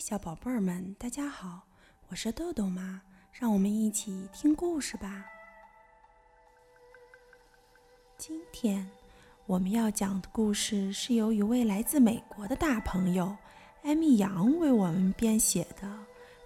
[0.00, 1.60] 小宝贝儿们，大家好，
[2.08, 3.02] 我是豆豆妈，
[3.32, 5.26] 让我们一起听故事吧。
[8.16, 8.90] 今天
[9.44, 13.36] 我们要讲的故事是由一位来自美国的大朋友
[13.82, 15.86] 艾米杨为我们编写的，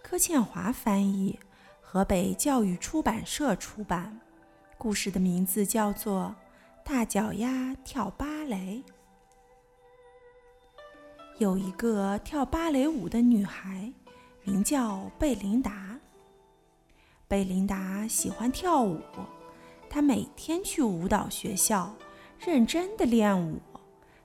[0.03, 1.39] 柯倩华翻译，
[1.81, 4.19] 河北教育出版社出版。
[4.77, 6.35] 故事的名字叫做
[6.85, 8.83] 《大脚丫跳芭蕾》。
[11.39, 13.93] 有一个跳芭蕾舞的女孩，
[14.45, 15.99] 名叫贝琳达。
[17.27, 19.01] 贝琳达喜欢跳舞，
[19.91, 21.93] 她每天去舞蹈学校，
[22.39, 23.61] 认真的练舞。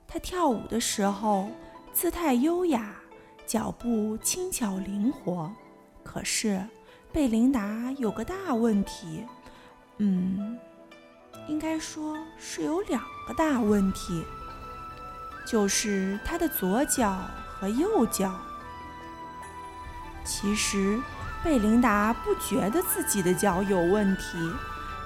[0.06, 1.48] 她跳舞的时候，
[1.92, 2.94] 姿态优雅，
[3.44, 5.50] 脚步轻巧灵活。
[6.04, 6.64] 可是，
[7.12, 9.24] 贝琳达有个大问题，
[9.96, 10.56] 嗯，
[11.48, 14.22] 应该说是有两个大问题。
[15.50, 17.16] 就是他的左脚
[17.58, 18.32] 和右脚。
[20.24, 21.00] 其实，
[21.42, 24.52] 贝琳达不觉得自己的脚有问题，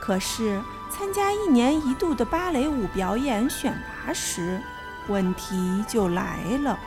[0.03, 0.61] 可是
[0.91, 3.73] 参加一年一度的芭蕾舞表演选
[4.07, 4.61] 拔时，
[5.09, 6.79] 问题就来了。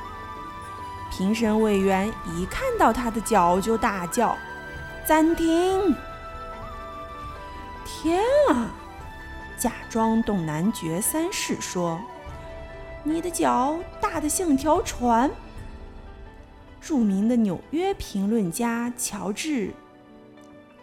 [1.10, 4.38] 评审委员一看到他的脚就大叫
[5.04, 5.96] ：“暂停！”
[7.84, 8.70] 天啊！
[9.58, 12.00] 假装懂男爵三世说。
[13.08, 15.32] 你的脚大得像条船。
[16.82, 19.68] 著名的纽约评论家乔治·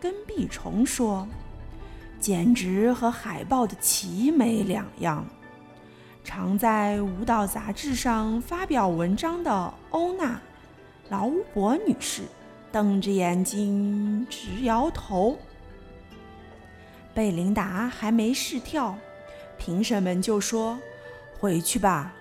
[0.01, 1.29] 根碧虫说
[2.19, 5.25] ：“简直和海豹的奇没两样。”
[6.25, 10.35] 常在舞蹈杂志上发表文章的欧娜·
[11.11, 12.23] 劳伯女士
[12.73, 15.39] 瞪着眼睛直摇头。
[17.13, 18.97] 贝琳达还没试跳，
[19.59, 20.79] 评审们就说。
[21.39, 22.13] 回去吧，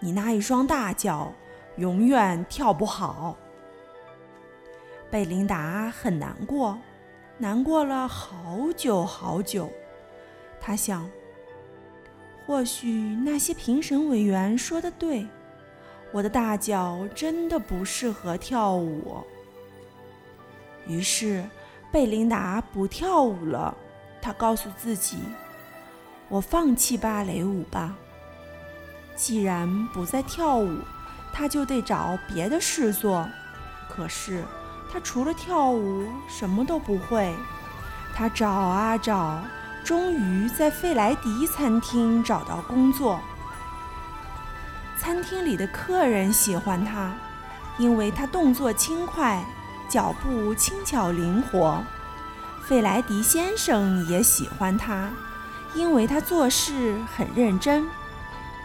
[0.00, 1.32] 你那一双大脚
[1.76, 3.36] 永远跳不好。
[5.10, 6.78] 贝琳达很难过，
[7.36, 9.70] 难过了好久好久。
[10.60, 11.10] 她想，
[12.46, 12.88] 或许
[13.24, 15.26] 那些评审委员说的对，
[16.12, 19.22] 我的大脚真的不适合跳舞。
[20.86, 21.44] 于是，
[21.90, 23.76] 贝琳达不跳舞了。
[24.20, 25.18] 她告诉自己
[26.30, 27.96] ：“我放弃芭蕾舞吧。”
[29.16, 30.78] 既然不再跳舞，
[31.32, 33.28] 他就得找别的事做。
[33.88, 34.44] 可是
[34.92, 37.34] 他除了跳舞什么都不会。
[38.14, 39.42] 他找啊找，
[39.84, 43.20] 终于在费莱迪餐厅找到工作。
[44.98, 47.12] 餐厅里的客人喜欢他，
[47.78, 49.42] 因为他动作轻快，
[49.88, 51.82] 脚步轻巧灵活。
[52.64, 55.10] 费莱迪先生也喜欢他，
[55.74, 57.86] 因为他做事很认真。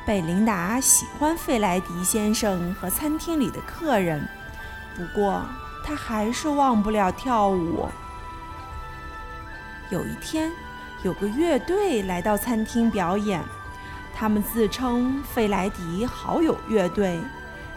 [0.08, 4.26] 贝琳达喜欢费莱迪先生和餐厅里的客人，
[4.96, 5.44] 不过
[5.84, 7.90] 她还是忘不了跳舞。
[9.90, 10.50] 有一天，
[11.04, 13.44] 有个乐队来到餐厅表演，
[14.16, 17.20] 他们自称“费莱迪好友乐队”。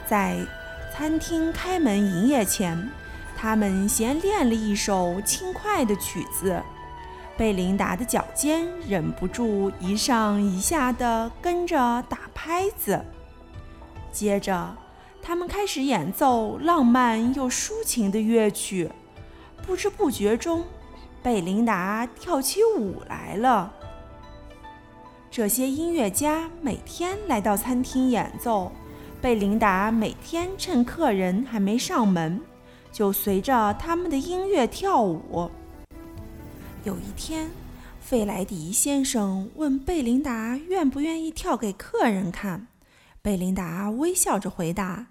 [0.06, 0.38] 在
[0.94, 2.88] 餐厅开门营业前，
[3.36, 6.62] 他们先练了一首轻快的曲子。
[7.40, 13.02] 贝琳达的脚尖忍不住一上一下地跟着打拍子，
[14.12, 14.76] 接着
[15.22, 18.90] 他们开始演奏浪漫又抒情的乐曲。
[19.66, 20.62] 不知不觉中，
[21.22, 23.72] 贝琳达跳起舞来了。
[25.30, 28.70] 这些音乐家每天来到餐厅演奏，
[29.18, 32.38] 贝琳达每天趁客人还没上门，
[32.92, 35.50] 就随着他们的音乐跳舞。
[36.82, 37.50] 有一天，
[38.00, 42.68] 费莱迪先生问贝琳达愿不愿意跳给客人看。
[43.20, 45.08] 贝琳达微笑着回答：“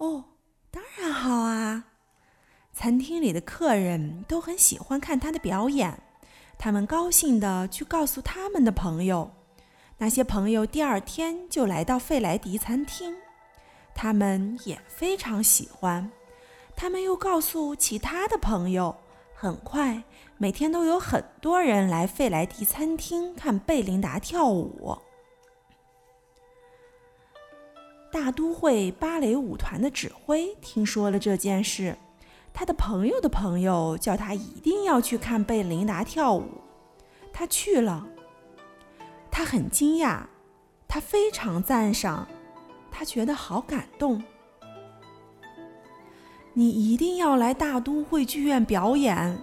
[0.00, 0.24] 哦，
[0.70, 1.84] 当然好啊！”
[2.72, 6.02] 餐厅里的客人都很喜欢看他的表演，
[6.58, 9.30] 他们高兴地去告诉他们的朋友。
[9.98, 13.14] 那些朋友第二天就来到费莱迪餐厅，
[13.94, 16.10] 他们也非常喜欢。
[16.74, 18.96] 他们又告诉其他的朋友。
[19.44, 20.02] 很快，
[20.38, 24.96] 每天都有很多人来费莱迪餐厅看贝琳达跳舞。
[28.10, 31.94] 大都会芭蕾舞团的指挥听说了这件事，
[32.54, 36.48] 他的朋友的朋友叫他一定要去看贝琳达跳舞。
[37.30, 38.06] 他去了，
[39.30, 40.20] 他很惊讶，
[40.88, 42.26] 他非常赞赏，
[42.90, 44.22] 他觉得好感动。
[46.56, 49.42] 你一定要来大都会剧院表演，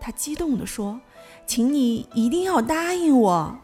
[0.00, 1.00] 他激动地说
[1.46, 3.56] ：“请你一定要答应我。”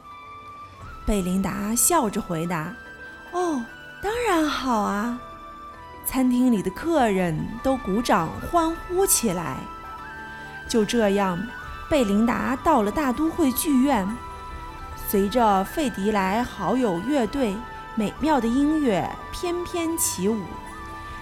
[1.05, 2.73] 贝琳达笑着回答
[3.35, 3.61] ：“哦，
[4.01, 5.21] 当然好啊！”
[6.07, 9.57] 餐厅里的客人都鼓掌欢呼起来。
[10.69, 11.45] 就这样，
[11.91, 14.09] 贝琳达到了大都会剧院，
[15.09, 17.57] 随着费迪莱好友乐队
[17.97, 20.39] 美妙的音乐翩翩起舞。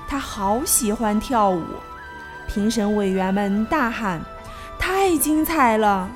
[0.08, 1.62] 他好喜欢跳舞，
[2.46, 4.20] 评审委员们大喊
[4.78, 6.10] ：“太精彩了！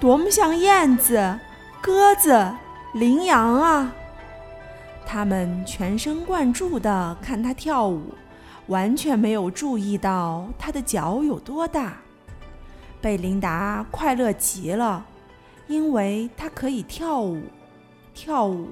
[0.00, 1.38] 多么像燕子、
[1.80, 2.52] 鸽子、
[2.94, 3.92] 羚羊啊！”
[5.06, 8.14] 他们全神贯注地看他跳舞，
[8.66, 11.96] 完全没有注意到他的脚有多大。
[13.00, 15.04] 贝琳达快乐极了，
[15.66, 17.42] 因为她可以跳舞，
[18.12, 18.70] 跳舞，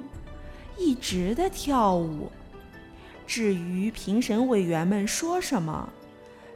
[0.77, 2.31] 一直的跳舞。
[3.27, 5.89] 至于评审委员们说什么，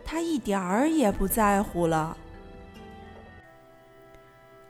[0.05, 2.17] 他一点儿也不在乎了。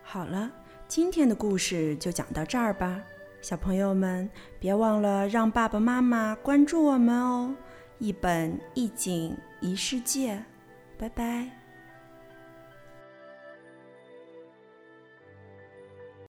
[0.02, 0.50] 好了，
[0.88, 3.00] 今天的故事就讲到这儿吧，
[3.42, 7.54] 小朋友们别忘了让爸爸妈妈关注我们哦！
[7.98, 10.42] 一本一景一世界，
[10.98, 11.59] 拜拜。